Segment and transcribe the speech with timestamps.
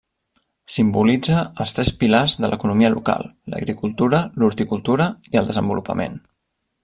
[0.75, 6.19] Simbolitza els tres pilars de l'economia local: l'agricultura, l'horticultura i el desenvolupament.